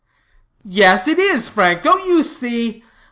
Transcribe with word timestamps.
"Yes 0.65 1.07
it 1.07 1.19
is, 1.19 1.47
Frank. 1.47 1.83
Don't 1.83 2.07
you 2.07 2.23
see? 2.23 2.83